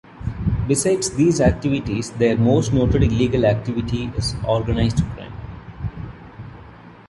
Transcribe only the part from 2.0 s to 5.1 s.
their most noted illegal activity is "organized